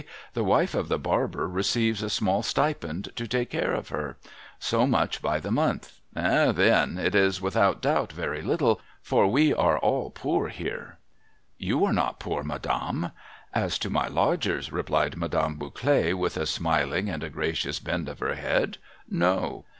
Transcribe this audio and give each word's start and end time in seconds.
The 0.33 0.43
wife 0.43 0.73
of 0.73 0.87
the 0.87 0.97
barber 0.97 1.47
receives 1.47 2.01
a 2.01 2.09
small 2.09 2.41
stipend 2.41 3.09
to 3.15 3.27
take 3.27 3.51
care 3.51 3.71
of 3.75 3.89
her. 3.89 4.17
So 4.57 4.87
much 4.87 5.21
by 5.21 5.39
the 5.39 5.51
month. 5.51 5.99
Eh, 6.15 6.51
then! 6.51 6.97
It 6.97 7.13
is 7.13 7.39
without 7.39 7.83
doubt 7.83 8.11
very 8.11 8.41
little, 8.41 8.81
for 9.03 9.27
we 9.27 9.53
are 9.53 9.77
all 9.77 10.09
poor 10.09 10.47
here.'' 10.47 10.97
You 11.69 11.85
are 11.85 11.93
not 11.93 12.19
poor, 12.19 12.41
madame.' 12.41 13.11
'As 13.53 13.77
to 13.77 13.91
my 13.91 14.07
lodgers,' 14.07 14.71
replied 14.71 15.13
]\Iadame 15.17 15.59
Bouclet, 15.59 16.15
with 16.17 16.35
a 16.35 16.47
smiling 16.47 17.07
and 17.07 17.21
a 17.23 17.29
gracious 17.29 17.79
bend 17.79 18.09
of 18.09 18.17
her 18.21 18.33
head,' 18.33 18.79
no. 19.07 19.65